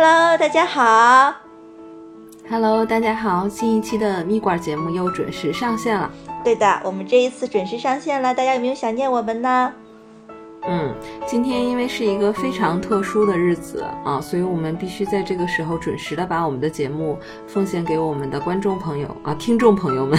[0.00, 1.34] Hello，大家好。
[2.48, 6.08] Hello，大家好，新一期的蜜罐节目又准时上线了。
[6.44, 9.72] 对的，我们这一次准时上线了，大家有没有想念我们呢？
[10.68, 10.94] 嗯，
[11.26, 17.18] 今天因为是一个非常特殊的日子啊，所以我们必须在这个时候准时的把我们的节目
[17.48, 20.16] 奉献给我们的观众朋友啊、听众朋友们。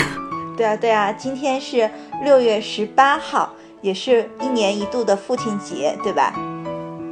[0.58, 1.90] 对啊，对啊，今天是
[2.22, 6.34] 六月十八号，也是一年一度的父亲节，对吧？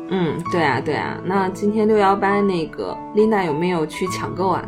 [0.10, 1.18] 嗯，对啊，对啊。
[1.26, 4.64] 那今天六幺八那个琳娜有没有去抢购啊？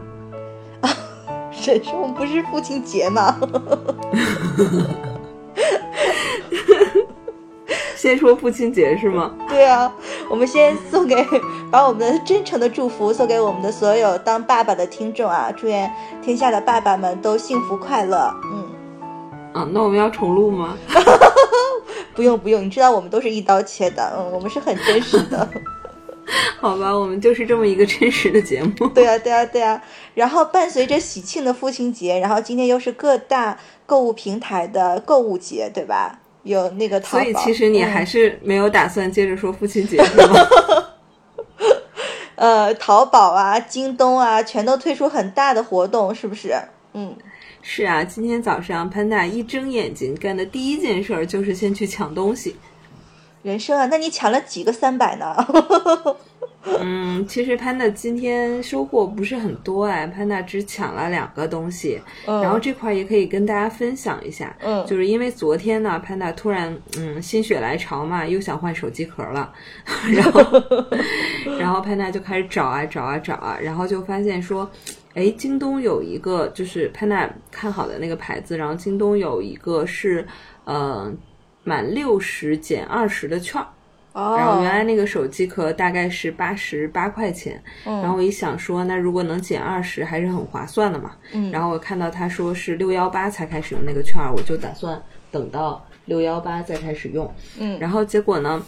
[1.52, 3.36] 沈兄不是父亲节吗？
[7.96, 9.34] 先说父亲节是吗？
[9.50, 9.94] 对啊，
[10.30, 11.16] 我们先送给，
[11.70, 15.52] 把我们的真诚的祝福送给我们的所有当爸爸的听众啊！
[15.56, 18.34] 祝愿天下的爸爸们都幸福快乐。
[18.54, 18.64] 嗯，
[19.54, 20.78] 啊，那我们要重录吗？
[22.20, 25.48] 不用不用，你知道我们都是一刀切的，嗯，我们是很真实的。
[26.60, 28.88] 好吧，我们就是这么一个真实的节目。
[28.94, 29.82] 对啊，对啊，对啊。
[30.16, 36.20] 然后伴随着喜庆的父亲节，然后今天又是各大购物平台的购物节，对吧？
[36.44, 37.24] 有那个淘宝。
[37.24, 40.36] 所以其实你嗯还是没有打算接着说父亲节是吗？
[42.36, 46.54] 呃，淘宝啊、京东啊，全都推出很大的活动，是不是？
[46.94, 47.16] 嗯，
[47.62, 52.56] 是啊，今天早上潘娜一睁眼睛干的第一件事儿就是先去抢东西。
[53.44, 55.36] 人生啊，那你抢了几个三百呢？
[56.82, 64.54] 嗯，其实潘娜今天收获不是很多哎，潘娜只抢了两个东西，嗯然后这块儿也可以跟大家分享一下。
[64.62, 69.54] 嗯就是因为昨天呢，潘娜突然嗯心血来潮嘛，又想换手机壳了，
[70.14, 70.42] 然后
[71.58, 74.70] 然后潘娜就开始找啊找啊找啊，然后就发现说，
[75.14, 80.26] 哎，京东有一个就是 Panda 看好的那个牌子，然后京东有一个是
[80.66, 81.12] 呃
[81.64, 83.68] 满六十减二十的券儿。
[84.14, 91.12] 哦，然后原来那个手机壳大概是八十八块钱，嗯然后我一想说，那如果能减二十，还是很划算的嘛。
[91.32, 95.00] 嗯然后我看到他说是六幺八才开始用那个券儿，我就打算
[95.32, 97.32] 等到六幺八再开始用。
[97.60, 98.60] 嗯然后结果呢，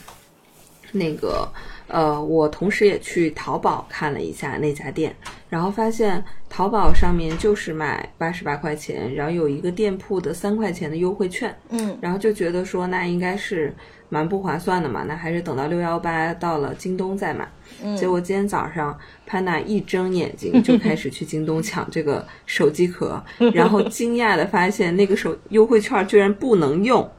[0.91, 1.51] 那个
[1.91, 5.15] 呃，我同时也去淘宝看了一下那家店，
[5.49, 11.55] 然后发现淘宝上面就是卖八十八块钱，然后有一个店铺的三块钱的优惠券。
[11.69, 13.73] 嗯然后就觉得说那应该是
[14.09, 17.47] 蛮不划算的嘛，那还是等到六幺八到了京东再买。
[17.83, 23.21] 嗯，结果今天早上潘娜一睁眼睛就开始去京东 抢这个手机壳，
[23.53, 27.09] 然后惊讶的发现那个手优惠券居然不能用。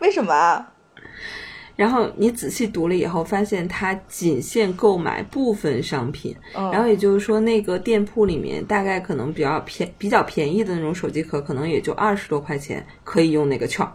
[0.00, 0.72] 为什么啊？
[1.78, 13.92] 然后你仔细读了以后，发现它仅限购买部分商品，嗯然后也就是说，那个店铺里面大概可能比较便比较便宜的那种手机壳，可能也就二十多块钱可以用那个券儿。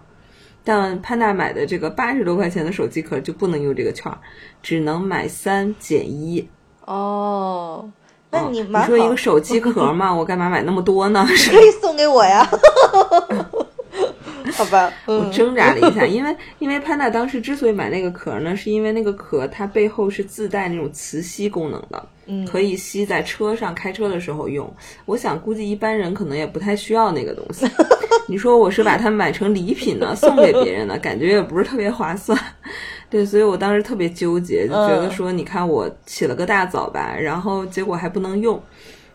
[0.63, 4.17] 但潘大买的这个八十多块钱的手机壳就不能用这个券儿，
[4.61, 6.47] 只能买三减一。
[6.85, 7.91] 哦，
[8.31, 11.27] 那你哦，你说一个 手机壳嘛，我干嘛买那么多呢？
[11.35, 12.49] 是可以送给我呀。
[14.57, 24.71] 好吧， 我嗯，挣扎了一下，因为因为潘达当时之所以买那个壳呢，是因为那个壳它背后是自带那种磁吸功能的，嗯可以吸在车上开车的时候用。
[25.05, 27.65] 我想估计一般人可能也不太需要那个东西。
[28.27, 32.37] 你说我是把它买成礼品呢，送给别人呢，感觉也不是特别划算。
[33.09, 38.61] 对，所以我当时特别纠结，就觉得说，你看我起了个大早吧，然后结果还不能用。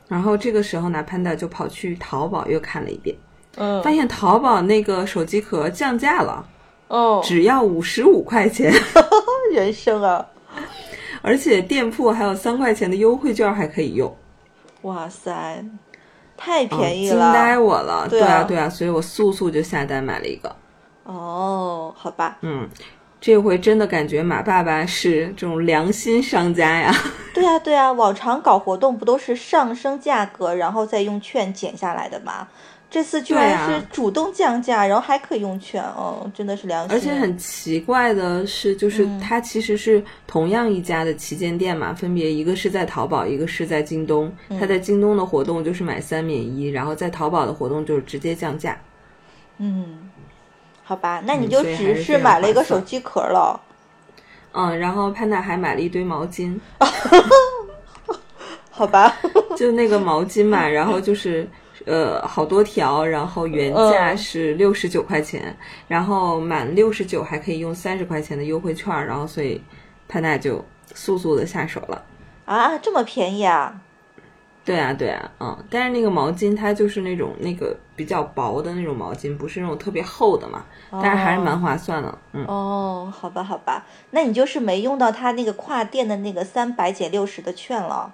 [0.09, 3.17] 然后这个时候呢，潘达就跑去淘宝又看了一遍，
[3.57, 6.45] 嗯发现淘宝那个手机壳降价了。
[6.89, 8.73] 哦，只要五十五块钱，
[9.53, 10.27] 人生啊，
[11.21, 14.17] 而且店铺还有三块钱的优惠券还可以用，
[14.83, 15.63] 哇塞，
[16.37, 17.59] 太嗯便宜了惊呆。
[17.59, 18.07] 我了。
[18.09, 20.55] 对啊啊，对啊，所以我速速就下单买了一个。
[21.05, 22.67] 哦，好吧，嗯，
[23.21, 26.95] 这回真的感觉马爸爸是这种良心商家呀。
[27.35, 32.49] 对 啊对啊，往常搞活动不都是上升价格，然后再用券减下来的吗？
[32.91, 36.97] 这次居然是主动降价，然后还可以用券，哦，真的是良心。
[36.97, 44.33] 而且很奇怪的是，就是嗯它其实是同样一家的旗舰店嘛，分别一个是在淘宝，一个是在京东。
[44.49, 48.81] 嗯它在京东的活动就是买三免一，然后在淘宝的活动就是直接降价。
[49.59, 50.09] 嗯，
[50.83, 53.61] 好吧，那你就只是买了一个手机壳了。
[54.53, 56.59] 嗯，然后潘娜还买了一堆毛巾。
[58.71, 59.15] 好吧，
[59.57, 61.47] 就那个毛巾嘛，然后就是
[61.89, 65.57] 呃好多条，然后原价嗯是六十九块钱，
[65.89, 69.61] 然后满六十九还可以用三十块钱的优惠券，然后所以
[70.07, 70.65] 潘大就
[70.95, 72.05] 速速的下手了。
[72.45, 73.81] 啊，这么便宜啊？
[74.65, 82.45] 对啊，对啊，嗯，但是那个毛巾它就是那种那个比较薄的那种毛巾，不是那种特别厚的嘛，但是还是蛮划算的，嗯。
[82.47, 88.13] 哦，好吧，好吧，那你就是没用到它那个跨店的那个三百减六十的券了。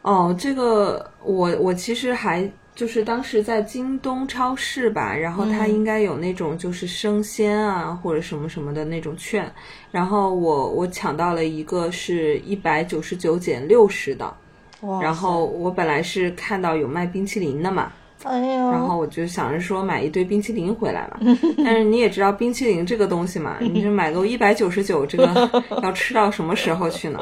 [0.00, 9.50] 哦，这个我我其实还就是当时在京东超市吧，然后它应该有那种就是生鲜啊或者什么什么的那种券，
[9.90, 14.36] 然后我我抢到了一个是一百九十九减六十的，
[15.00, 17.90] 然后我本来是看到有卖冰淇淋的嘛，
[18.26, 21.18] 哎呦，然后我就想着说买一堆冰淇淋回来嘛，
[21.64, 25.50] 但是你也知道冰淇淋这个东西嘛，你这买个一百九十九，这个
[25.82, 27.20] 要吃到什么时候去呢？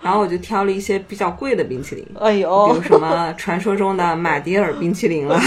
[0.00, 5.38] 然后我就挑了一些比较贵的冰淇淋，比哎呦如，什么传说中的马迭尔冰淇淋了，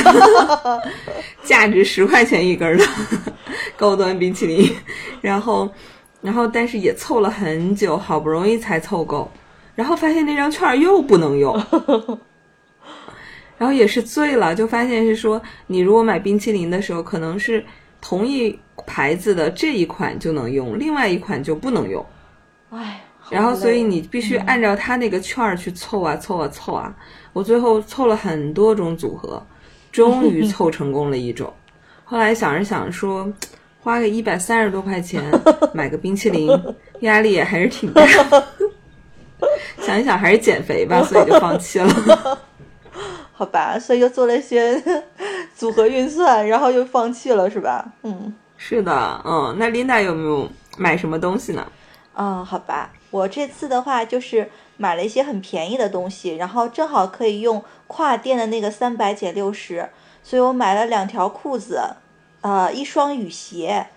[1.44, 2.86] 价值十块钱一根儿的
[3.76, 4.70] 高端冰淇淋，
[5.22, 5.70] 然后，
[6.22, 9.30] 然后但是也凑了很久，好不容易才凑够，
[9.76, 11.58] 然后发现那张券儿又不能用。
[13.60, 17.64] 然后也是醉了，就发现是说，你如果买冰淇淋的时候，可能是
[18.02, 18.58] 同一
[18.88, 22.04] 牌子的这一款就能用，另外一款就不能用。
[22.70, 26.96] 哎，然后所以你必须按照他那个券儿去凑啊凑啊凑啊。
[27.34, 29.46] 我最后凑了很多种组合，
[29.92, 31.54] 终于凑成功了一种。
[32.06, 33.32] 后来想着想着说，
[33.82, 35.24] 花个一百三十多块钱
[35.74, 36.50] 买个冰淇淋，
[37.02, 38.08] 压力也还是挺大。
[39.80, 42.40] 想一想还是减肥吧，所以就放弃了。
[43.39, 44.83] 好吧，所以又做了一些
[45.56, 47.86] 组合运算，然后又放弃了，是吧？
[48.03, 50.45] 嗯，是的，嗯，那 Linda 有没有
[50.77, 51.65] 买什么东西呢？
[52.15, 59.88] 嗯、好吧，我这次的话就是买了一些很便宜的东西，然后正好可以用跨店的那个三百减六十，
[60.21, 61.81] 所以我买了两条裤子，
[62.41, 63.88] 呃，一双雨鞋，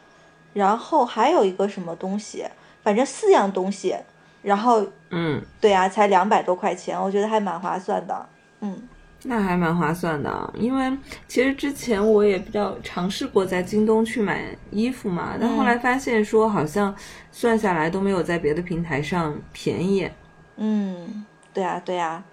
[0.52, 2.44] 然后还有一个什么东西，
[2.84, 3.96] 反正四样东西，
[4.42, 8.24] 然后嗯，对啊，才两百多块钱，我觉得还蛮划算的。
[8.60, 8.88] 嗯，
[9.24, 10.90] 那还蛮划算的啊，因为
[11.28, 16.94] 其实之前我也比较尝试过在京东去买衣服嘛，但后来发现说好像
[17.30, 20.10] 算下来都没有在别的平台上便宜。
[20.56, 21.24] 嗯，
[21.54, 22.24] 对啊，对啊，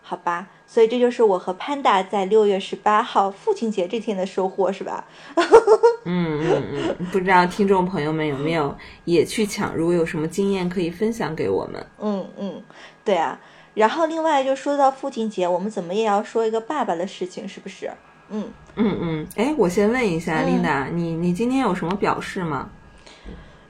[0.00, 5.04] 好吧，所以这就是我和潘达在六月十八号父亲节这天的收获，是吧？
[6.04, 8.74] 嗯嗯嗯，不知道听众朋友们有没有
[9.04, 9.74] 也去抢？
[9.74, 11.84] 如果有什么经验可以分享给我们。
[11.98, 12.62] 嗯嗯，
[13.04, 13.38] 对啊。
[13.78, 17.88] 然后另外就说到父亲节，我们怎么也要说一个爸爸的事情，是不是？
[18.30, 22.68] 嗯，嗯嗯，哎，我先问一下、嗯 Linda，你你今天有什么表示吗？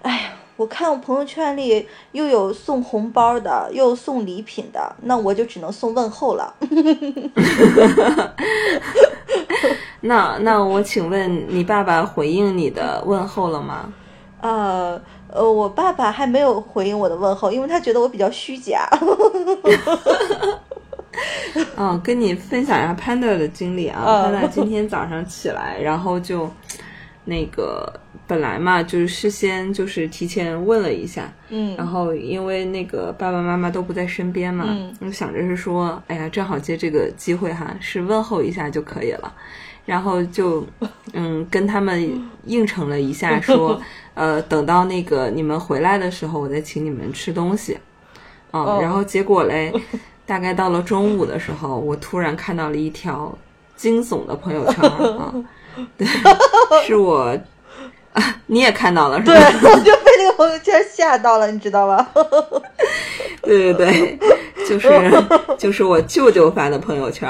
[0.01, 6.55] 哎呀，我看我朋友圈里又有送红包的，又有送礼品的，那我就只能送问候了。
[10.01, 13.93] 那那我请问你爸爸回应你的问候了吗？
[14.41, 15.01] 呃
[15.33, 18.89] 呃，我爸爸还没有回应我的问候，因为他觉得我比较虚假。
[21.77, 24.03] 嗯，跟你分享一下 Panda 的经历啊。
[24.07, 26.49] 嗯 Panda 今天早上起来，然后就
[27.25, 27.93] 那个
[28.27, 39.33] 本来嘛，就是事先就是提前问了一下，嗯然后因为那个爸爸妈妈都不在身边嘛，嗯我想着是说，哎呀，正好借这个机会哈，是问候一下就可以了。
[39.89, 40.63] 然后就
[41.15, 43.81] 嗯跟他们应承了一下说，
[44.13, 47.79] 呃，等到那个你们回来的时候，我再请你们吃东西。
[48.51, 49.73] 嗯，哦然后结果嘞，
[50.27, 53.37] 大概到了中午的时候，我突然看到了一条
[53.77, 54.85] 惊悚的朋友圈
[55.17, 55.33] 啊，
[55.97, 56.07] 对，
[56.87, 57.35] 是我
[58.13, 59.33] 啊， 你也看到了是吧？
[59.63, 59.93] 对，我就
[60.39, 62.09] 被那个朋友圈吓到了，你知道吗？
[63.43, 64.19] 对对对，
[64.69, 64.89] 就是
[65.59, 67.29] 就是我舅舅发的朋友圈，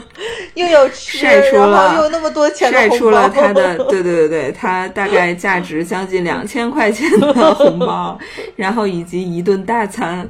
[0.54, 8.18] 又有吃，晒出了又有那么多钱晒出了他的，对对对对，他大概价值将近两千块钱的红包，
[8.56, 10.28] 然后以及一顿大餐。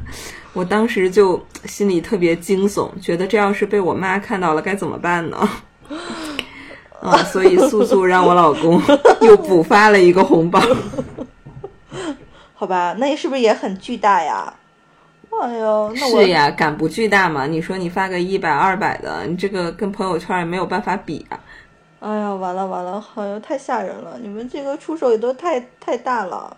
[0.54, 5.48] 我当时就心里特别惊悚，觉得这要是被我妈看到了该怎么办呢？
[7.00, 8.82] 啊，所以速速让我老公
[9.20, 10.60] 又补发了一个红包。
[12.58, 14.52] 好吧，那是不是也很巨大呀？
[15.40, 17.46] 哎呦，那我是呀，敢不巨大吗？
[17.46, 21.38] 你说你发个一百、二百的，你这个跟朋友圈也没有办法比啊。
[22.00, 24.18] 哎呀，完了完了，好像，太吓人了！
[24.20, 26.56] 你们这个出手也都太太大了。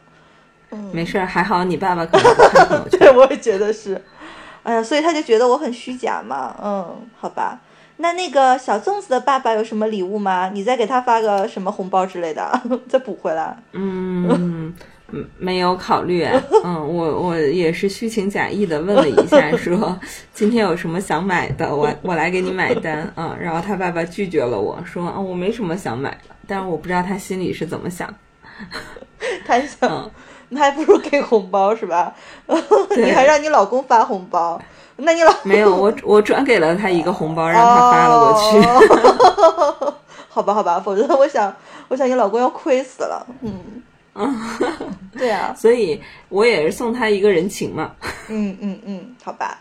[0.71, 2.99] 嗯，没事儿，还好你爸爸可能不看朋友圈。
[3.01, 4.03] 对，我也觉得是。
[4.63, 6.57] 哎呀，所以他就觉得我很虚假嘛。
[6.63, 7.61] 嗯，好吧。
[7.99, 10.49] 那那个小粽子的爸爸有什么礼物吗？
[10.55, 13.55] 你再给他发个什么红包之类的， 再补回来。
[13.73, 14.75] 嗯，
[15.13, 16.25] 嗯没有考虑。
[16.65, 19.99] 嗯，我我也是虚情假意的问了一下， 说
[20.33, 23.13] 今天有什么想买的，我 我来给你买单。
[23.17, 28.13] 嗯，然后他爸爸拒绝了我说，啊，我没什么想买的，但是我不知道他心里是怎么想。
[29.47, 30.11] 他想，嗯
[30.53, 32.13] 那还不如给红包是吧？
[32.97, 34.61] 你还让你老公发红包，
[34.97, 39.95] 那你老没有我我转给了他一个红包，让他发了过去。
[40.29, 41.55] 好吧，好吧，否则我想，
[41.87, 43.25] 我想你老公要亏死了。
[43.43, 43.83] 嗯，
[45.21, 47.95] 对啊， 所以我也是送他一个人情嘛。
[48.29, 49.61] 嗯嗯嗯，好吧。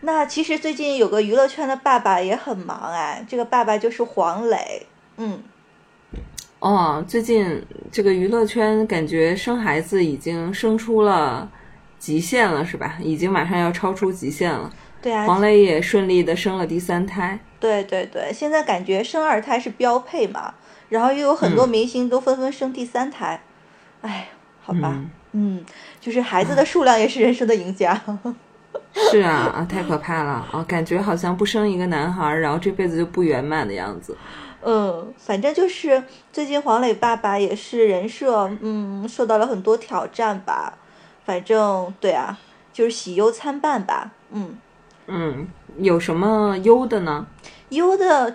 [0.00, 4.86] 那其实最近有个娱乐圈的爸爸也很忙哎，这个爸爸就是黄磊。
[5.16, 5.42] 嗯。
[6.58, 11.50] 哦，最近这个娱乐圈感觉生孩子已经生出了
[11.98, 12.98] 极限了，是吧？
[13.00, 14.70] 已经马上要超出极限了。
[15.00, 17.38] 对啊，黄磊也顺利的生了第三胎。
[17.60, 20.54] 对对对，现在感觉生二胎是标配嘛，
[20.88, 23.40] 然后又有很多明星都纷纷生第三胎。
[24.02, 24.28] 哎，
[24.66, 25.64] 好吧，嗯，
[26.00, 28.00] 就是孩子的数量也是人生的赢家。
[29.10, 30.64] 是啊啊，太可怕了啊！
[30.66, 34.16] 感觉好像不生一个男孩，然后这辈子就不圆满的样子。
[34.62, 40.74] 嗯，反正就是最近黄磊爸爸也是人设，嗯，受到了很多挑战吧。
[41.24, 42.38] 反正对啊，
[42.72, 44.10] 就是喜忧参半吧。
[44.32, 44.56] 嗯
[45.06, 45.46] 嗯，
[45.78, 47.26] 有什么忧的呢？
[47.68, 48.34] 忧的，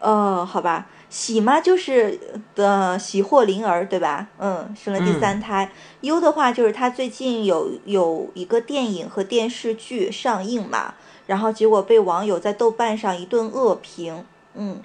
[0.00, 2.18] 呃，好吧，喜嘛就是
[2.56, 4.26] 的喜获麟儿，对吧？
[4.40, 5.70] 嗯，生了第三胎。
[6.00, 10.94] 忧的话就是他最近有有一个电影和电视剧上映嘛，
[11.28, 14.24] 然后结果被网友在豆瓣上一顿恶评。
[14.54, 14.82] 嗯。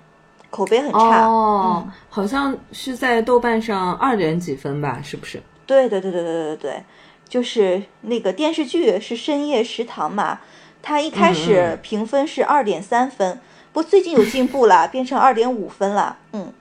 [0.51, 4.99] 口碑很差哦，好像是在豆瓣上二点几分吧？
[5.03, 5.41] 是不是？
[5.67, 6.83] 对对对对对对对，
[7.27, 10.39] 就是那个电视剧是《深夜食堂》嘛，
[10.81, 13.39] 它一开始评分是二点三分，
[13.71, 16.17] 不最近有进步了，变成二点五分了。
[16.33, 16.51] 嗯，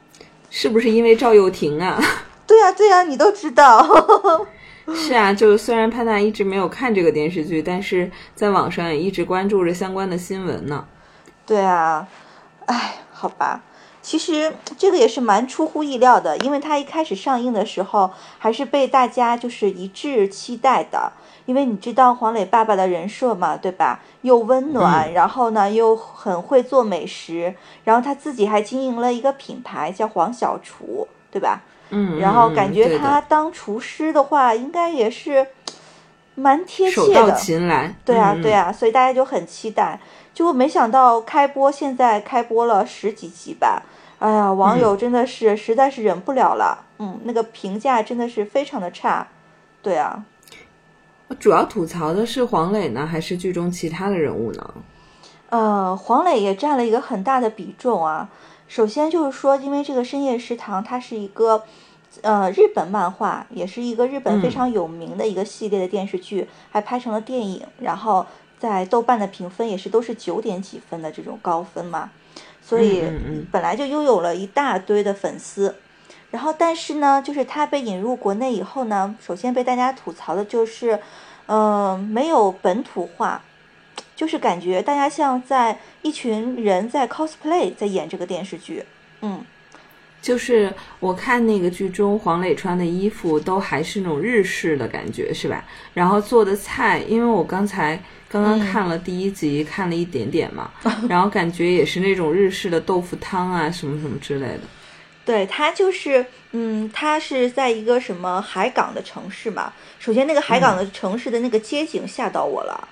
[0.50, 2.00] 是不是因为赵又廷啊？
[2.46, 3.86] 对啊对啊，你都知道。
[4.94, 10.86] 是啊，就虽然潘娜一直没有看这个电视剧，但是在网上也一直关注着相关的新闻呢。
[11.44, 12.08] 对啊，
[12.66, 13.62] 哎，好吧。
[14.00, 21.12] 其实这个也是蛮出乎意料的，因为它一开始上映的时候还是被大家就是一致期待的。
[21.48, 24.00] 因为你知道黄磊爸爸的人设嘛，对吧？
[24.20, 31.62] 又温暖，然后呢又很会做美食，然后他自己还经营了一个品牌叫黄小厨，对吧？
[31.88, 35.46] 嗯，然后感觉他当厨师的话，应该也是
[36.34, 37.14] 蛮贴切的。
[37.14, 37.94] 手到擒来。
[38.04, 39.98] 对啊，对啊，所以大家就很期待。
[40.34, 43.82] 结果没想到开播，现在开播了十几集吧。
[44.18, 49.26] 哎呀，网友真的是实在是忍不了了，嗯，那个评价真的是非常的差，
[49.80, 50.22] 对啊。
[51.38, 54.74] 主要吐槽的是黄磊呢，还是剧中其他的人物呢？
[55.50, 58.28] 呃，黄磊也占了一个很大的比重啊。
[58.66, 61.62] 首先就是说，因为这个《深夜食堂》它是一个
[62.20, 68.26] 呃日本漫画，也是一个日本非常有名的一个系列的电视剧，还拍成了电影，然后
[68.58, 72.10] 在豆瓣的评分也是都是九点几分的这种高分嘛。
[72.60, 73.02] 所以
[73.50, 75.74] 本来就拥有了一大堆的粉丝，
[76.30, 80.98] 然后但是呢，就是他被引入国内以后呢，首先被大家吐槽的就是，
[81.46, 83.42] 嗯，没有本土化，
[84.14, 88.84] 就是感觉大家像在一群人在 cosplay 在演这个电视剧，
[89.22, 89.44] 嗯，
[90.20, 95.64] 就是我看那个剧中黄磊穿的衣服都还是那种日式的感觉，是吧？
[95.94, 98.00] 然后做的菜，因为我刚才。
[98.30, 100.70] 刚刚看了第一集，看了一点点嘛，
[101.08, 104.60] 然后感觉也是那种日式的豆腐汤啊，什么什么之类的。
[105.28, 109.74] 对，它就是，嗯，它是在一个什么海港的城市嘛。
[109.98, 112.88] 首先，那个海港的城市的那个街景吓到我了，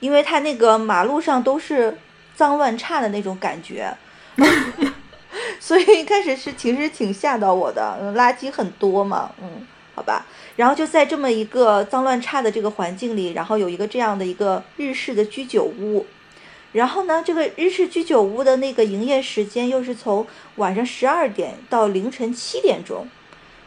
[0.00, 1.96] 因为它那个马路上都是
[2.34, 3.96] 脏乱差的那种感觉，
[5.60, 9.64] 所以一开始是其实挺吓到我的，垃圾很多嘛，嗯。
[9.94, 10.26] 好吧，
[10.56, 16.04] 然后就在这么一个脏乱差的这个环境里，然后有一个这样的一个日式的居酒屋，
[16.76, 23.08] 然后呢，这个日式居酒屋的那个营业时间又是从晚上十二点到凌晨七点钟，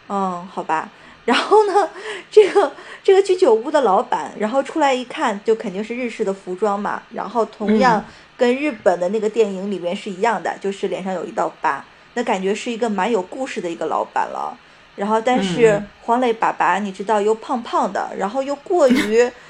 [0.08, 0.90] 嗯，好吧，
[1.26, 1.90] 然后呢，
[2.30, 2.72] 这个
[3.04, 8.06] 这个居酒屋的老板，然后出来一看，就肯定是日式的服装嘛，然后同样
[8.38, 14.56] 跟日本的那个电影里面是一样的，就是脸上有一道疤，那感觉是一个蛮有故事的一个老板了。
[14.96, 19.32] 然后，但是黄磊爸爸，你知道又胖胖的，然后又过于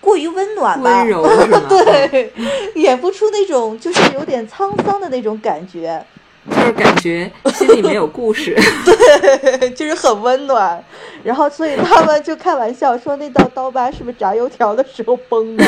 [0.00, 1.02] 过于温暖吧？
[1.02, 1.22] 温柔
[1.68, 2.32] 对，
[2.76, 6.04] 演不出那种就是有点沧桑的那种感觉，
[6.50, 8.56] 就是感觉心里没有故事。
[8.84, 10.82] 对，就是很温暖。
[11.22, 15.64] 然后，所以他们就开玩笑说，那道刀疤是不是炸油条的时候崩的？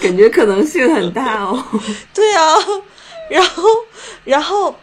[0.00, 1.64] 感觉可能性很大哦。
[2.12, 2.56] 对啊，
[3.30, 3.62] 然后，
[4.24, 4.74] 然后。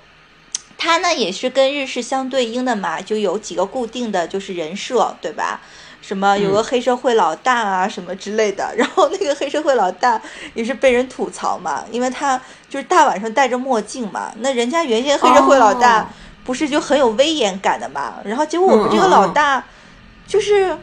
[0.83, 5.61] 他呢也是跟日式相对应的嘛，就有几个固定的就是人设，对吧？
[6.01, 8.71] 什么有个黑社会老大啊，什么之类的。
[8.75, 10.19] 然后那个黑社会老大
[10.53, 12.39] 也是被人吐槽嘛，因为他
[12.69, 14.31] 就是大晚上戴着墨镜嘛。
[14.39, 16.09] 那人家原先黑社会老大
[16.43, 18.15] 不是就很有威严感的嘛？
[18.25, 19.63] 然后结果我们这个老大
[20.27, 20.75] 就是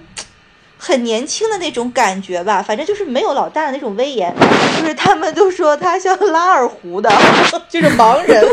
[0.79, 4.33] 很年轻的那种感觉吧，反正就是没有老大的那种威严，
[4.81, 7.11] 就是他们都说他像拉二胡的，
[7.69, 8.47] 就是盲人。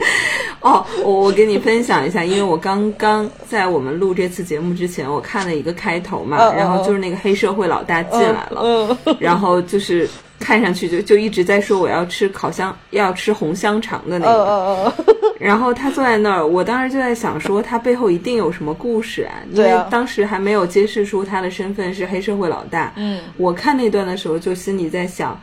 [0.60, 14.92] 哦，我我给你分享一下，因为我刚刚在我们录这次节目之前，我看了一个开头嘛，然后就是那个黑社会老大进来了， 然后就是看上去就就一直在说我要吃烤香，要吃红香肠的那个，
[15.38, 25.40] 然后他坐在那儿，我当时就在想说他背后一定有什么故事啊，因为当时还没有揭示出他的身份是黑社会老大，嗯，我看那段的时候就心里在想。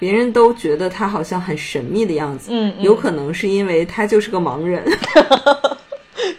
[0.00, 4.82] 别人都觉得他好像很神秘的样子，嗯，有可能是因为他就是个盲人。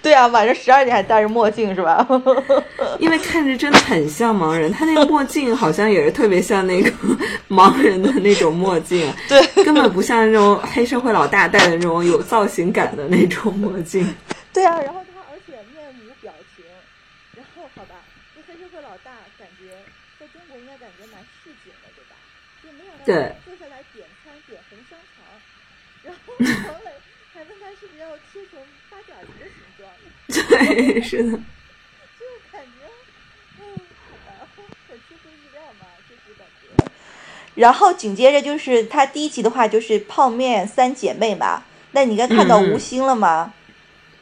[0.01, 2.05] 对啊，晚上十二点还戴着墨镜是吧？
[2.97, 6.91] 因为看着真的很像盲人，他那个墨镜好像也是特别像那个
[7.47, 14.03] 盲人的那种墨镜，对，根本不像那种黑社会老大戴的那种有造型感的那种墨镜。
[14.51, 16.65] 对啊，然后他而且面无表情，
[17.35, 17.95] 然后好吧，
[18.35, 19.69] 这黑社会老大感觉
[20.19, 22.15] 在中国应该感觉蛮市井的，对吧？
[22.63, 23.35] 就没想到对。
[26.45, 26.91] 黄磊
[27.33, 29.88] 还问他是不是要切成八爪鱼的形状？
[30.65, 31.31] 对，是的。
[31.31, 32.88] 就感觉，
[33.60, 33.63] 嗯，
[34.10, 34.48] 好吧，
[34.88, 36.91] 很出乎意料嘛，就是感觉。
[37.55, 43.53] 然后紧接着就是他第一集的话就是泡面三姐妹嘛，那你应该看到吴昕了吗？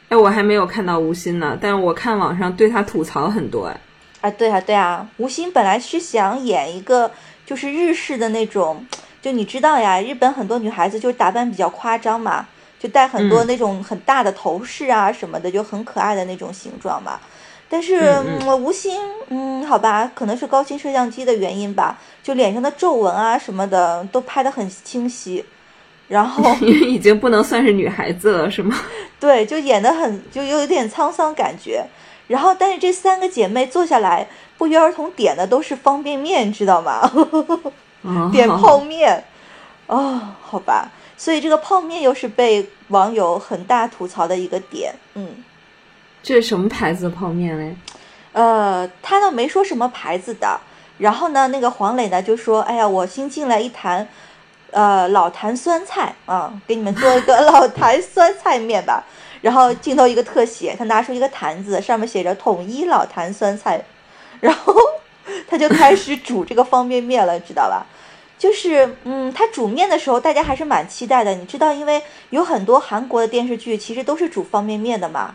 [0.08, 3.80] 哎，我还没有看到吴昕呢，但是我看网上对他吐槽很多哎。
[4.22, 7.12] 啊，对啊，对啊，吴昕本来是想演一个
[7.46, 8.84] 就是日式的那种。
[9.22, 12.46] 就你知道呀，日本很多女孩子就打扮比较夸张嘛，
[12.78, 17.20] 就戴很多那种很大的头饰啊什么的，就很可爱的那种形状嘛。
[17.68, 18.98] 但是吴昕，
[19.28, 25.44] 嗯，好吧，可能是高清摄像机的原因吧，就脸上的皱纹啊什么的都拍得很清晰。
[26.08, 28.76] 然后 因为已经不能算是女孩子了，是吗？
[29.20, 31.84] 对，就演得很，就有点沧桑感觉。
[32.26, 34.26] 然后，但是这三个姐妹坐下来，
[34.58, 37.08] 不约而同点的都是方便面，知道吗？
[38.32, 39.24] 点泡面，
[39.86, 45.44] 哦，好吧，所以这个泡面又是被网友很大吐槽的一个点，嗯，
[46.22, 47.76] 这是什么牌子的泡面嘞？
[48.32, 50.60] 呃，他倒没说什么牌子的，
[50.98, 54.06] 然后呢，那个黄磊呢就说：“哎呀，我新进来一坛，
[54.70, 59.04] 呃，老坛酸菜啊，给你们做一个 老坛酸菜面吧。”
[59.42, 63.84] 然后镜头一个特写，他拿出一个坛子，上面写着“统一老坛酸菜”，
[64.40, 64.74] 然后。
[65.48, 67.86] 他就开始煮这个方便面了，知道吧？
[68.38, 71.34] 就是，嗯，他煮面的时候，大家还是蛮期待的。
[71.34, 75.34] 你知道，因为有很多韩国的电视剧其实都是煮方便面的嘛，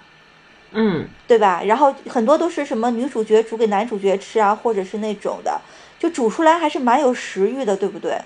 [0.72, 1.62] 嗯，对吧？
[1.66, 5.62] 然后很多都是什么女主角煮给男主角吃啊，或者是那种的，
[6.00, 8.20] 就煮出来还是蛮有食欲的，对不对？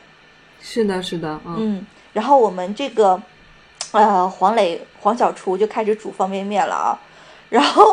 [0.62, 1.86] 是的，是的，嗯。
[2.14, 3.22] 然后我们这个，
[3.92, 7.00] 呃，黄磊、黄小厨就开始煮方便面了啊。
[7.50, 7.84] 然后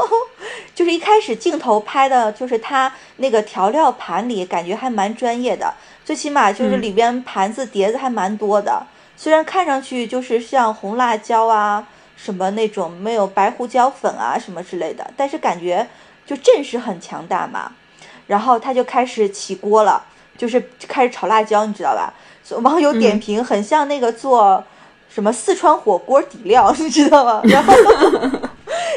[0.75, 5.73] 就是一开始镜头拍的，就是他那个调料盘里，感觉还蛮专业的，
[6.05, 8.87] 最起码就是里边盘子碟子还蛮多的。
[9.17, 15.89] 虽然看上去就是像红辣椒啊什么那种，没有白胡椒粉啊什么之类的，但是感觉
[16.27, 17.73] 就阵势很强大嘛。
[18.27, 20.05] 然后他就开始起锅了，
[20.37, 22.13] 就是开始炒辣椒，你知道吧？
[22.61, 24.63] 网友点评很像那个做
[25.09, 27.41] 什么四川火锅底料，你知道吗？
[27.45, 27.73] 然后。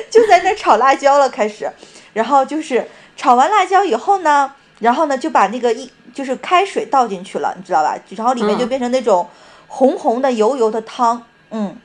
[0.10, 1.72] 就在那炒辣椒了，开始，
[2.14, 7.98] 然后就是炒完辣椒以后呢，然后呢就把那个一就是开水倒进去了，你知道吧？
[8.16, 9.28] 然后里面就变成那种
[9.68, 11.78] 红红的油油的汤，嗯，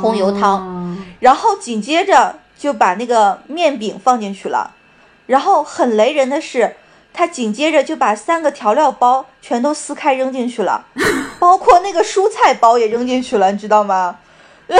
[0.00, 0.96] 红油汤。
[1.20, 4.74] 然后紧接着就把那个面饼放进去了，
[5.26, 6.76] 然后很雷人的是，
[7.12, 10.86] 他紧接着就把三个调料包全都撕开扔进去了，
[11.38, 14.18] 包括那个蔬菜包也扔进去了，你知道吗？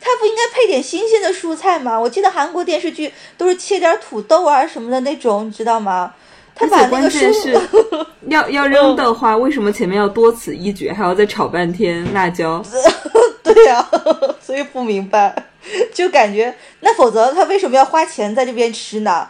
[0.00, 1.98] 他不应该配点新鲜的蔬菜吗？
[1.98, 6.14] 我记得韩国电视剧都是切点土豆啊什么的那种，你知道吗？
[6.54, 7.60] 他把那个蔬
[8.28, 12.62] 要要扔的话，为什么前面要多此一举，还要再炒半天辣椒？
[13.44, 13.88] 对呀，
[14.42, 15.34] 所以不明白，
[15.94, 19.28] 就感觉那否则他为什么要花钱在这边吃呢？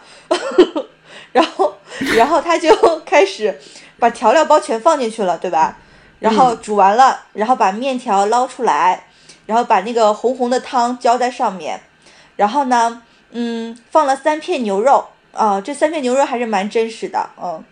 [1.32, 1.76] 然后，
[2.16, 3.58] 然后他就开始
[3.98, 5.76] 把调料包全放进去了，对吧？
[6.20, 9.04] 然后煮完了，然后把面条捞出来。
[9.48, 11.80] 然后把那个红红的汤浇在上面，
[12.36, 17.64] 然后呢，嗯，放了三片牛肉啊，这三片牛肉还是蛮真实的，嗯。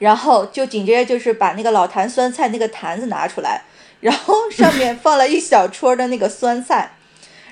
[0.00, 3.62] 然后就紧接着就是把那个老坛酸菜那个坛子拿出来，
[4.00, 6.90] 然后上面放了一小撮的那个酸菜，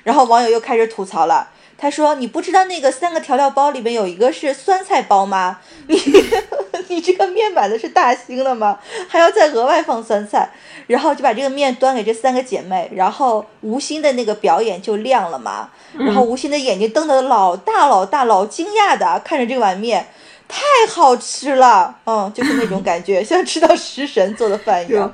[0.02, 1.51] 然后网友又开始吐槽了，
[1.82, 5.58] 他说：“你不知道那个三个调料包里面有一个是酸菜包吗？
[5.88, 6.00] 你
[6.86, 8.78] 你这个面买的是大兴的吗？
[9.08, 10.48] 还要再额外放酸菜，
[10.86, 20.06] 然后就把这个面端给这三个姐妹，然后吴昕的那个表演就亮了嘛，然后吴昕的眼睛瞪得老大老大，老惊讶的看着这碗面，
[20.46, 25.12] 太好吃了，嗯，就是那种感觉， 像吃到食神做的饭一样，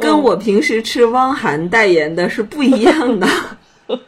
[0.00, 3.28] 跟我平时吃汪涵代言的是不一样的。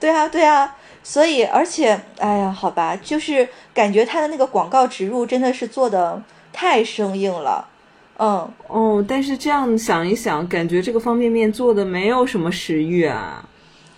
[0.00, 0.74] 对啊，对啊。
[1.02, 7.68] 所以，而且，哎呀，好吧，就是感觉他的那个广告植入真的是做的太生硬了，
[8.18, 13.44] 嗯，哦，但是这样想一想，感觉这个方便面做的没有什么食欲啊，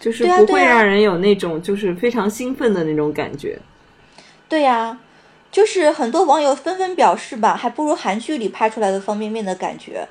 [0.01, 3.59] 就是不会让人有那种就是非常兴奋的那种感觉。
[4.49, 4.99] 对呀，
[5.53, 10.09] 就是很多网友纷纷表示吧，还不如韩剧里拍出来的方便面的感觉。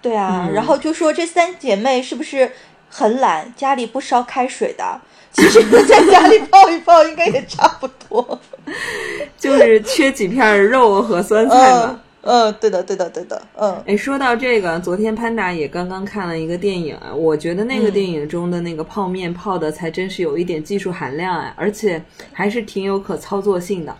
[0.00, 2.52] 对啊，然后就说这三姐妹是不是
[2.88, 5.00] 很懒，家里不烧开水的？
[5.32, 8.40] 其实在家里泡一泡应该也差不多，
[9.36, 12.00] 就是缺几片肉和酸菜嘛。
[12.22, 13.40] 嗯，对的，对的，对的。
[13.54, 23.96] 嗯，哎，说到这个，昨天潘达也刚刚看了一个电影啊，我觉得那个电影中的那个泡面泡的才真是有一点技术含量啊，而且还是挺有可操作性的。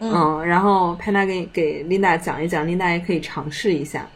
[0.00, 4.06] 嗯，然后潘达给给琳达讲一讲，琳达也可以尝试一下。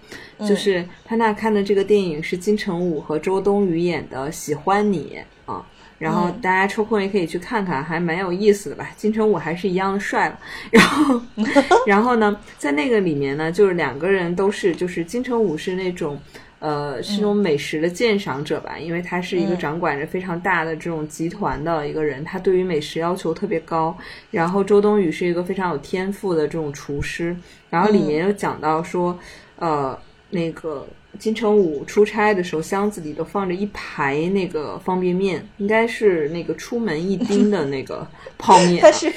[0.47, 5.19] 就是潘娜看的这个电影是金城武和周冬雨演的《喜欢你》
[5.53, 5.65] 啊。
[5.99, 8.89] 然后大家抽空也可以去看看，还蛮有意思的吧。
[8.97, 10.39] 金城武还是一样的帅了。
[10.71, 11.21] 然后，
[11.89, 16.17] 然后呢，在那个里面呢，就是两个人都是，就是金城武是那种，
[16.61, 23.93] 呃，是那种美食的鉴赏者吧，因为他是一个掌管着非常大的这种集团的一个人，他对于美食要求特别高。
[24.31, 27.37] 然后周冬雨是一个非常有天赋的这种厨师。
[27.71, 29.19] 然后里面又讲到说，
[29.57, 29.99] 呃，
[30.31, 30.87] 那个。
[31.19, 38.79] 金城武出差的时候，箱子里都放着一排那个方便面，应该是那个出门一 丁的那个泡面。
[38.81, 39.13] 他是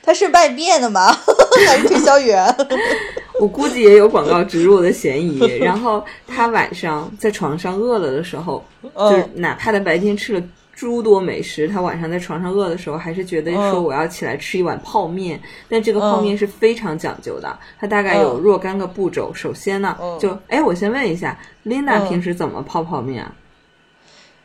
[0.00, 1.10] 他是卖面的吗？
[1.66, 2.46] 还是推销员？
[3.40, 5.38] 我估计也有广告植入的嫌疑。
[5.56, 10.42] 然后他晚上在床上饿了的时候，就是哪怕他白天吃了。
[10.80, 15.38] 诸多美食，他晚上在床上饿的时候，还是觉得说我要起来吃一碗泡面。
[15.68, 19.30] 但这个泡面是非常讲究的，它大概有若干个步骤。
[19.34, 23.34] 首先呢，就哎，我先问一下，Linda 平时怎么泡泡面啊？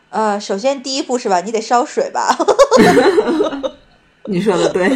[0.10, 2.38] 呃，首先第一步是吧，你得烧水吧。
[4.28, 4.92] 你说的对。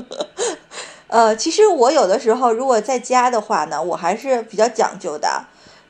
[1.08, 5.42] 呃，其实我有的时候如果在家的话呢，我还是比较讲究的，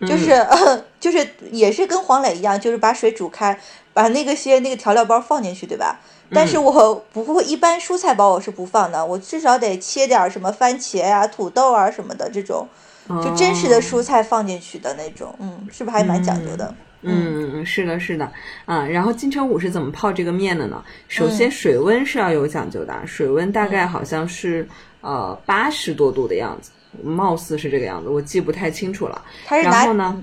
[0.03, 0.47] 就是
[1.01, 3.59] 就是也是跟黄磊一样，就是把水煮开。
[3.97, 5.99] 把那个些那个调料包放进去，对吧？
[6.31, 12.69] 但是我不会，一般蔬菜包我是不放的，我至少得切点什么番茄呀、土豆啊什么的这种，
[13.09, 16.75] 就真实的蔬菜放进去的那种，嗯，是不是还蛮讲究的？
[17.01, 18.31] 嗯，是的，是的，
[18.67, 20.85] 啊，然后金城武是怎么泡这个面的呢？
[21.09, 24.69] 首先水温是要有讲究的，水温大概好像是
[25.01, 26.71] 呃八十多度的样子，
[27.03, 29.25] 貌似是这个样子，我记不太清楚了。
[29.47, 30.15] 他是拿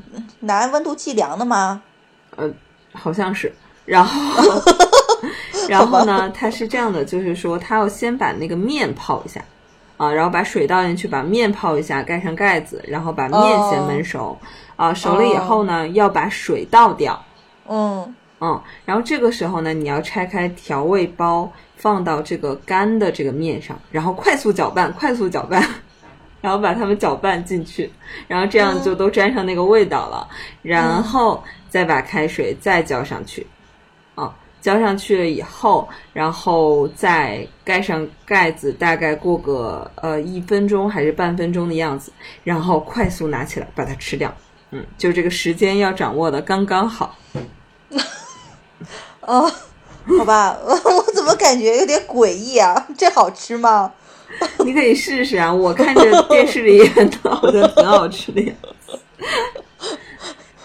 [0.41, 1.81] 拿温度计量的吗？
[2.35, 2.47] 呃，
[2.91, 3.51] 好像是。
[3.85, 4.61] 然后，
[5.69, 6.29] 然后呢？
[6.33, 9.43] 它是这样的，就是说，他要先把那个面泡一下，
[9.97, 14.37] 啊，然后把水倒进去，把面泡一下，盖上盖子，然后把面先焖熟，
[14.75, 17.23] 啊，熟了以后呢，要把水倒掉，
[17.67, 18.15] 嗯。
[18.45, 25.65] 嗯，然后这个时候呢，你要拆开调味包，放到这个干的这个面上，然后快速搅拌，快速搅拌，
[26.41, 27.89] 然后把它们搅拌进去，
[28.27, 30.27] 然后这样就都沾上那个味道了，
[30.61, 33.47] 然后再把开水再浇上去。
[34.63, 42.11] 啊，浇上去了以后，然后再盖上盖子，大概过个呃一分钟还是半分钟的样子，
[42.43, 44.33] 然后快速拿起来把它吃掉。
[44.71, 47.15] 嗯，就这个时间要掌握的刚刚好。
[49.21, 49.51] 哦，
[50.17, 52.87] 好吧， 我怎么感觉有点诡异啊？
[52.97, 53.91] 这好吃吗？
[54.65, 55.53] 你可以试试啊！
[55.53, 58.53] 我看着电视里演的，好 像挺好吃的呀。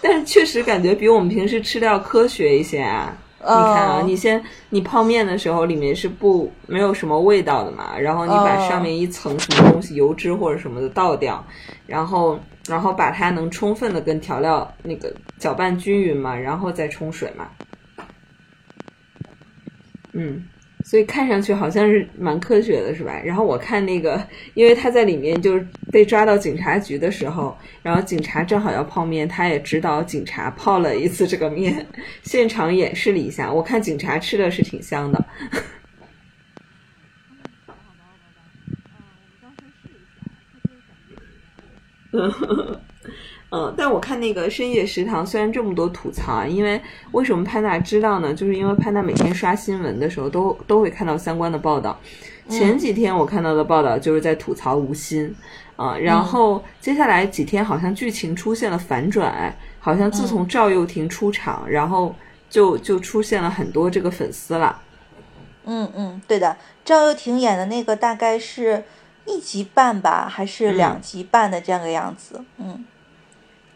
[0.01, 3.15] 但是确实感觉比我们平时吃的要科学一些啊。
[3.41, 11.43] 你看啊，你先你泡面的时候里面是不没有什么味道的嘛，然后你把上面一层什么东西油脂或者什么的倒掉，
[11.87, 17.47] 然后然后把它能充分的跟调料那个搅拌均匀嘛，然后再冲水嘛，
[20.13, 20.43] 嗯。
[20.85, 23.21] 所以看上去好像是蛮科学的，是吧？
[23.23, 24.19] 然后我看那个，
[24.55, 31.85] 因为它在里面就是被抓到警察局的时候，然后警察正好要泡面，他也指导警察泡了一次这个面，
[32.23, 33.51] 现场演示了一下。
[33.51, 35.25] 我看警察吃的是挺香的。
[42.11, 42.79] 嗯。
[43.51, 46.79] 嗯，但我看那个深夜食堂，虽然这么多吐槽啊，因为
[47.13, 48.31] 为什么潘娜知道呢？
[48.31, 51.99] 就是因为潘娜每天刷新闻的时候，都都会看到相关的报道。
[52.47, 55.33] 前几天我看到的报道就是在吐槽吴昕
[55.79, 62.13] 啊，然后接下来几天好像剧情出现了反转，好像自从赵又廷出场，然后
[62.49, 64.81] 就就出现了很多这个粉丝了。
[65.63, 68.83] 嗯嗯，对的，赵又廷演的那个大概是
[69.25, 72.43] 一集半吧，还是两集半的这样个样子。
[72.57, 72.85] 嗯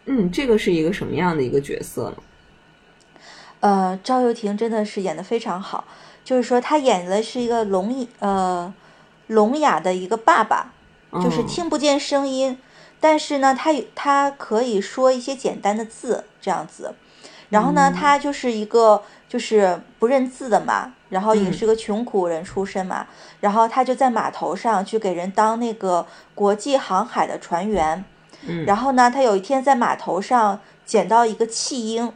[0.05, 2.17] 嗯，这个是一个什么样的一个角色呢？
[3.61, 5.85] 呃，赵又廷真的是演的非常好，
[6.25, 8.73] 就是说他演的是一个聋呃
[9.27, 10.73] 聋哑的一个爸爸，
[11.21, 12.57] 就是听不见声音，
[12.99, 16.95] 但是呢，他他可以说一些简单的字这样子，
[17.49, 23.07] 然后呢，他就是一个就是不认字的嘛，然后也是个穷苦人出身嘛，
[23.41, 28.03] 然后他就在码头上去给人当那个国际航海的船员，
[28.65, 32.11] 然后呢，他有一天在码头上捡到一个弃婴。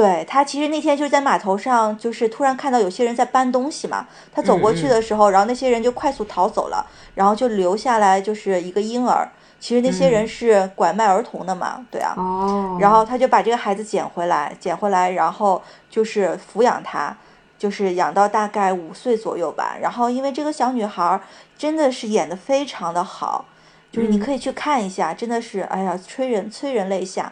[0.00, 4.06] 对他，其实那天就是在码头上，就是突然看到有些人在搬东西嘛。
[4.32, 9.30] 他走过去的时候，然后那些人就快速逃走了，然后就留下来就是一个婴儿。
[9.58, 12.14] 其实那些人是拐卖儿童的嘛，对啊。
[12.16, 12.78] 哦。
[12.80, 17.14] 然后他就把这个孩子捡回来，捡回来，然后就是抚养他，
[17.58, 19.76] 就是养到大概五岁左右吧。
[19.82, 21.20] 然后因为这个小女孩
[21.58, 23.44] 真的是演的非常的好，
[23.92, 27.30] 就是你可以去看一下，真的是哎呀，催人催人泪下。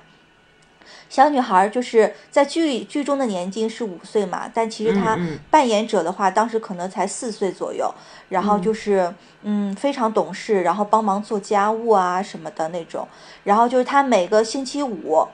[1.09, 5.19] 小女孩就是在剧剧中的年纪是五岁嘛，但其实她
[5.51, 7.93] 扮演者的话，当时可能才四岁左右。
[8.29, 9.11] 然后就是
[9.43, 13.09] 嗯，非常懂事，然后帮忙做家务啊什么的那种。
[13.45, 15.27] 然后就是她每个星期五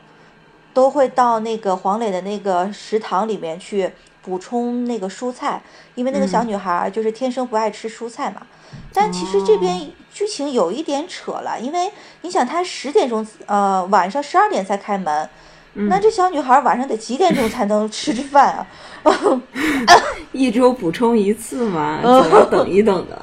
[0.73, 3.91] 都会到那个黄磊的那个食堂里面去
[4.23, 5.61] 补充那个蔬菜，
[5.97, 8.47] 因为那个小女孩就是天生不爱吃蔬菜嘛。
[8.93, 11.91] 但其实这边剧情有一点扯了，因为
[12.23, 15.29] 你想，她十点钟呃晚上十二点才开门。
[15.75, 18.67] 那这小女孩晚上得几点钟才能吃着饭啊？
[20.33, 23.21] 一周补充一次嘛， 总要等一等的。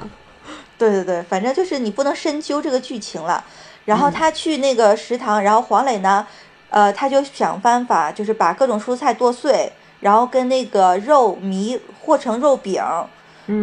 [0.78, 3.42] 对对对，反正就是你不能深究这个剧情了。
[3.84, 6.26] 然后他去那个食堂，然后黄磊呢，
[6.70, 12.82] 呃，他就想办法，就是把各种蔬菜剁碎，然后跟那个肉糜和成肉饼，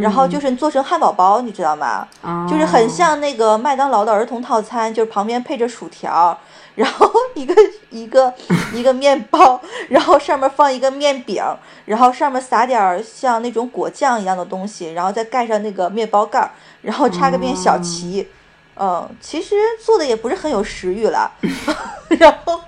[0.02, 2.08] 然后就是做成汉堡包，你知道吗？
[2.50, 6.38] 就是很像那个麦当劳的儿童套餐，就是旁边配着薯条。
[6.80, 7.54] 然后一个
[7.90, 8.34] 一个
[8.74, 11.44] 一个面包，然后上面放一个面饼，
[11.84, 18.30] 然后上面撒点像那种果酱一样的东西，然后再盖上那个面包盖儿，然后插个面小旗。
[18.78, 21.30] 嗯，其实做的也不是很有食欲了。
[22.18, 22.62] 然后，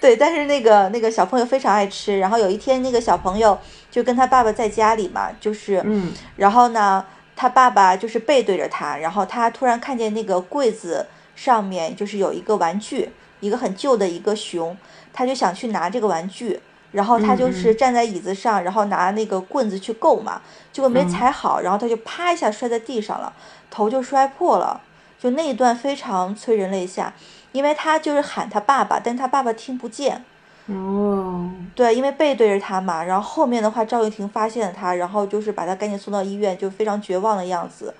[0.00, 2.18] 对，但是那个那个小朋友非常爱吃。
[2.18, 3.58] 然后有一天，那个小朋友
[3.90, 7.04] 就跟他爸爸在家里嘛，就是，嗯，然后呢，
[7.36, 13.10] 他爸爸就是背对着他，然后他突然看见那个柜子上面就是有一个玩具。
[13.44, 14.76] 一个很旧的一个熊，
[15.12, 16.58] 他就想去拿这个玩具，
[16.92, 20.40] 然后他就是站在椅子上，然后拿那个棍子去够嘛，
[20.72, 23.32] 结果没踩好，然后他就啪一下摔在地上了，
[23.70, 24.80] 头就摔破了。
[25.16, 27.12] 就那一段非常催人泪下，
[27.52, 30.22] 因为他就是喊他爸爸，但他爸爸听不见。
[30.66, 33.04] 哦，对，因为背对着他嘛。
[33.04, 37.94] 然后后面的话，赵又廷发现了他，然后就是把他赶紧送到医院，就非常绝望的样子。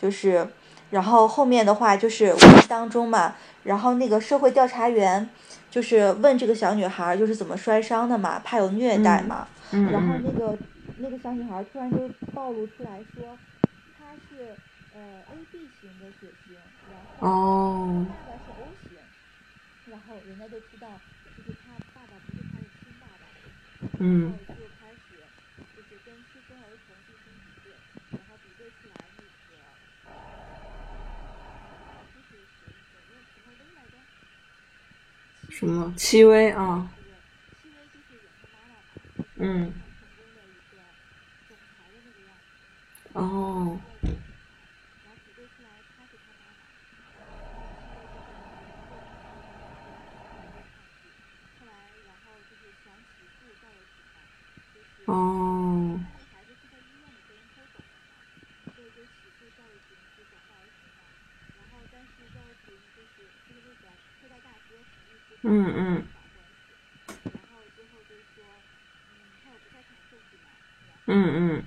[0.00, 0.46] 就是，
[0.90, 3.34] 然后后面的话就是无意当中嘛。
[3.64, 5.28] 然后那个社会调查员
[5.70, 9.48] 就是问这个小女孩就是怎么摔伤的嘛，怕有虐待嘛。
[9.72, 9.90] 嗯。
[9.90, 10.56] 然后那个
[10.98, 13.36] 那个小女孩突然就暴露出来说，
[13.98, 14.54] 她是
[14.94, 15.00] 呃
[15.32, 16.56] A B 型的血型，
[16.88, 18.98] 然后爸爸是 O 型，
[19.90, 20.86] 然后人家就知道
[21.36, 23.26] 就是她爸爸不是她的亲爸爸。
[23.98, 24.32] 嗯。
[35.58, 35.90] 什么？
[35.96, 36.86] 戚薇啊？
[39.36, 39.72] 嗯。
[43.14, 43.80] 哦。
[55.06, 56.00] 哦。
[65.48, 66.04] 嗯嗯。
[71.06, 71.64] 嗯嗯嗯。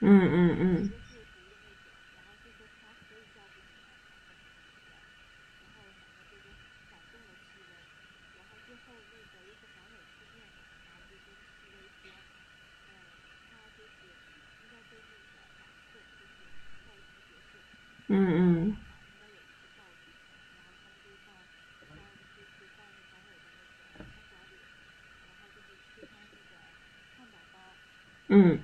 [0.00, 0.99] 嗯嗯。
[28.30, 28.60] 嗯。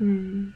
[0.00, 0.52] 嗯。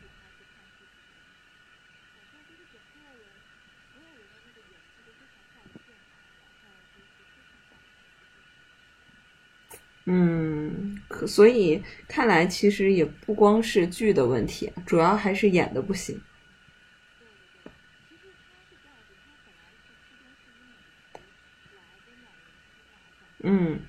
[10.07, 16.21] 嗯，所以看来其实也不光是剧的问题，主要还是演的不行。
[23.43, 23.81] 嗯。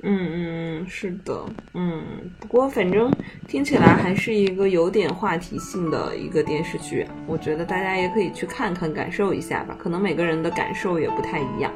[0.00, 2.00] 嗯嗯嗯，是的，嗯，
[2.38, 3.10] 不过反正
[3.48, 9.76] 听起来还是一个有点话题性的一个电视剧，我觉得大家也可以去看看，感受一下吧。
[9.76, 11.72] 可能每个人的感受也不太一样。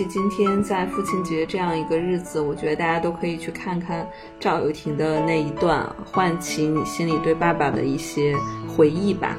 [0.00, 4.08] 其今天在父亲节这样一个日子，我觉得大家都可以去看看
[4.38, 8.34] 赵又廷的那一段，唤起你心里对爸爸的一些
[8.66, 9.36] 回忆吧。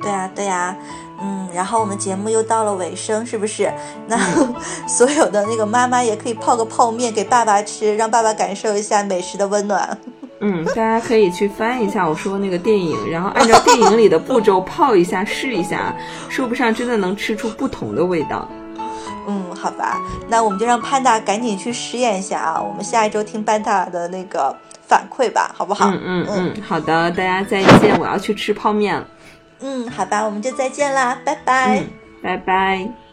[0.00, 0.76] 对啊，对啊，
[1.20, 3.72] 嗯，然后我们节目又到了尾声，是不是？
[4.06, 4.16] 那
[4.86, 9.98] 所有的那个妈妈也可以泡个泡面给爸爸吃，让爸爸感受一下美食的温暖。
[10.38, 15.92] 嗯，大家可以去翻一下我说那个电影，然后按照电影里的步骤泡一下试一下，
[16.28, 18.48] 说不上真的能吃出不同的味道。
[19.62, 22.60] 嗯，好吧，那我们就让潘达赶紧去实验一下啊！
[22.60, 24.54] 我们下一周听潘达的那个
[24.86, 25.88] 反馈吧，好不好？
[25.90, 29.06] 嗯嗯嗯，好的，大家再见，我要去吃泡面了。
[29.60, 31.84] 嗯，好吧，我们就再见啦，拜拜，
[32.22, 33.11] 拜拜。